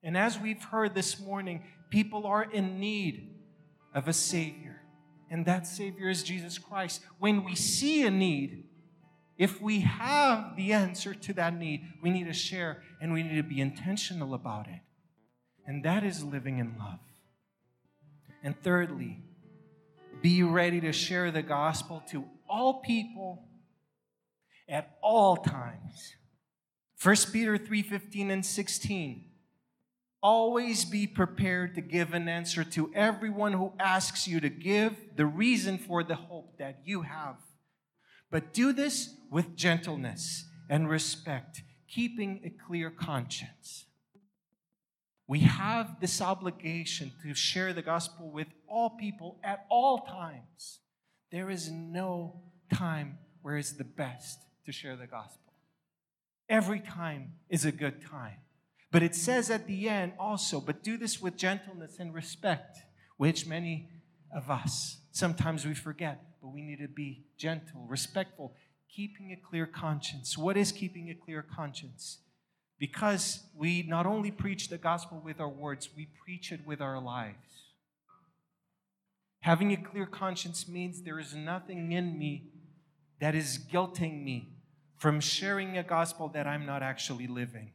[0.03, 3.35] And as we've heard this morning, people are in need
[3.95, 4.68] of a Savior,
[5.31, 7.03] and that Savior is Jesus Christ.
[7.19, 8.65] When we see a need,
[9.37, 13.37] if we have the answer to that need, we need to share and we need
[13.37, 14.81] to be intentional about it.
[15.67, 16.99] And that is living in love.
[18.43, 19.23] And thirdly,
[20.23, 23.45] be ready to share the gospel to all people
[24.69, 26.15] at all times.
[27.01, 29.28] 1 Peter 3:15 and 16.
[30.21, 35.27] Always be prepared to give an answer to everyone who asks you to give the
[35.27, 37.37] reason for the hope that you have.
[38.31, 43.87] But do this with gentleness and respect, keeping a clear conscience.
[45.29, 50.81] We have this obligation to share the gospel with all people at all times.
[51.31, 52.41] There is no
[52.73, 55.53] time where it's the best to share the gospel.
[56.49, 58.39] Every time is a good time.
[58.91, 62.79] But it says at the end also, but do this with gentleness and respect,
[63.17, 63.89] which many
[64.35, 68.55] of us sometimes we forget, but we need to be gentle, respectful,
[68.89, 70.39] keeping a clear conscience.
[70.39, 72.19] What is keeping a clear conscience?
[72.79, 77.01] Because we not only preach the gospel with our words, we preach it with our
[77.01, 77.37] lives.
[79.41, 82.51] Having a clear conscience means there is nothing in me
[83.21, 84.55] that is guilting me
[84.97, 87.73] from sharing a gospel that I'm not actually living.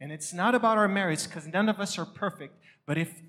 [0.00, 2.58] And it's not about our merits because none of us are perfect.
[2.86, 3.22] But if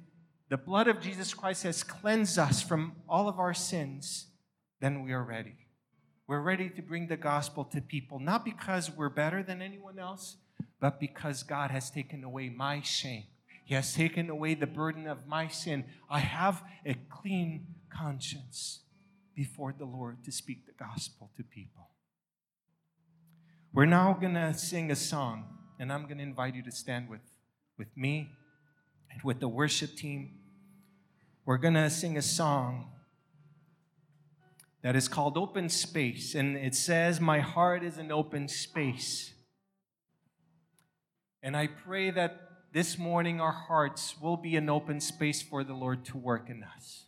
[0.49, 4.27] the blood of Jesus Christ has cleansed us from all of our sins,
[4.81, 5.55] then we are ready.
[6.27, 10.37] We're ready to bring the gospel to people, not because we're better than anyone else,
[10.79, 13.25] but because God has taken away my shame.
[13.63, 15.85] He has taken away the burden of my sin.
[16.09, 18.81] I have a clean conscience
[19.35, 21.89] before the Lord to speak the gospel to people.
[23.73, 27.09] We're now going to sing a song and I'm going to invite you to stand
[27.09, 27.21] with,
[27.77, 28.29] with me
[29.11, 30.31] and with the worship team.
[31.45, 32.91] We're going to sing a song
[34.81, 39.33] that is called Open Space, and it says, My heart is an open space.
[41.41, 45.73] And I pray that this morning our hearts will be an open space for the
[45.73, 47.05] Lord to work in us.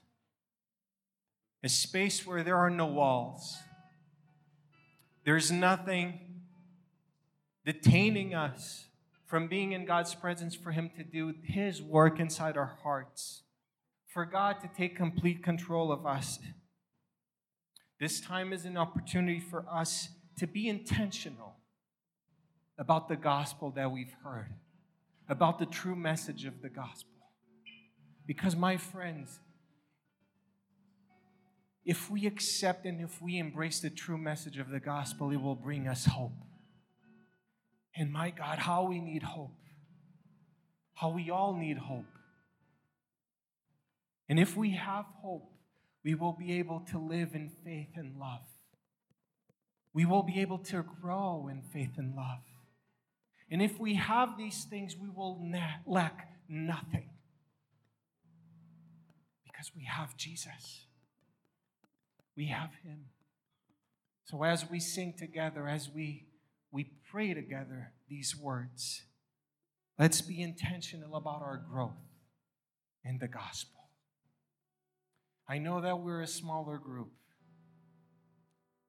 [1.63, 3.57] A space where there are no walls.
[5.25, 6.19] There's nothing
[7.67, 8.85] detaining us
[9.25, 13.41] from being in God's presence for Him to do His work inside our hearts,
[14.07, 16.39] for God to take complete control of us.
[17.99, 20.07] This time is an opportunity for us
[20.37, 21.55] to be intentional
[22.79, 24.53] about the gospel that we've heard,
[25.27, 27.11] about the true message of the gospel.
[28.25, 29.39] Because, my friends,
[31.83, 35.55] if we accept and if we embrace the true message of the gospel, it will
[35.55, 36.31] bring us hope.
[37.97, 39.57] And my God, how we need hope.
[40.93, 42.05] How we all need hope.
[44.29, 45.49] And if we have hope,
[46.03, 48.45] we will be able to live in faith and love.
[49.93, 52.43] We will be able to grow in faith and love.
[53.49, 57.09] And if we have these things, we will na- lack nothing
[59.43, 60.85] because we have Jesus.
[62.35, 63.05] We have Him.
[64.25, 66.26] So as we sing together, as we
[66.71, 69.03] we pray together these words.
[69.97, 71.97] Let's be intentional about our growth
[73.03, 73.89] in the gospel.
[75.49, 77.11] I know that we're a smaller group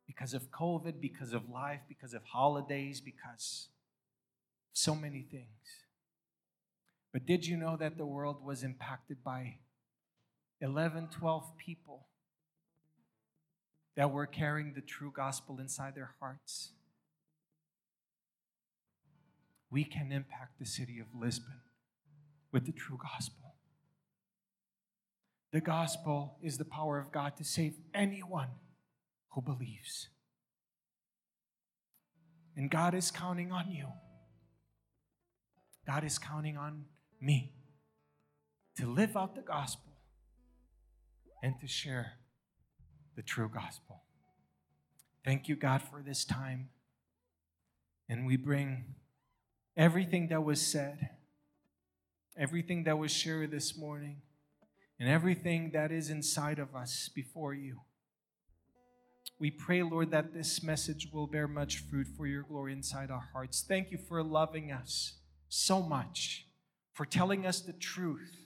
[0.06, 3.68] because of COVID, because of life, because of holidays, because
[4.72, 5.84] so many things.
[7.12, 9.58] But did you know that the world was impacted by
[10.60, 12.06] 11, 12 people
[13.96, 16.72] that were carrying the true gospel inside their hearts?
[19.70, 21.60] We can impact the city of Lisbon
[22.52, 23.54] with the true gospel.
[25.52, 28.48] The gospel is the power of God to save anyone
[29.30, 30.08] who believes.
[32.56, 33.86] And God is counting on you.
[35.86, 36.84] God is counting on
[37.20, 37.54] me
[38.76, 39.92] to live out the gospel
[41.42, 42.14] and to share
[43.16, 44.02] the true gospel.
[45.24, 46.68] Thank you, God, for this time.
[48.08, 48.94] And we bring
[49.78, 51.10] everything that was said,
[52.36, 54.20] everything that was shared this morning,
[54.98, 57.78] and everything that is inside of us before you.
[59.38, 63.28] We pray, Lord, that this message will bear much fruit for your glory inside our
[63.32, 63.64] hearts.
[63.66, 65.14] Thank you for loving us
[65.48, 66.48] so much,
[66.92, 68.36] for telling us the truth,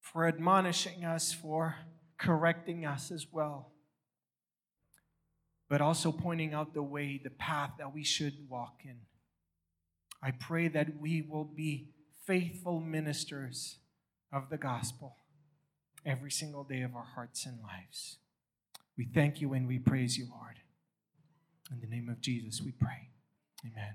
[0.00, 1.74] for admonishing us, for
[2.18, 3.72] correcting us as well,
[5.68, 8.98] but also pointing out the way, the path that we should walk in.
[10.22, 11.88] I pray that we will be
[12.26, 13.78] faithful ministers
[14.32, 15.16] of the gospel
[16.04, 18.18] every single day of our hearts and lives.
[18.96, 20.56] We thank you and we praise you, Lord.
[21.70, 23.08] In the name of Jesus, we pray.
[23.64, 23.94] Amen.